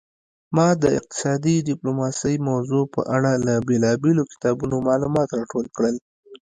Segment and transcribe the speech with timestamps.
[0.55, 5.95] ما د اقتصادي ډیپلوماسي موضوع په اړه له بیلابیلو کتابونو معلومات راټول کړل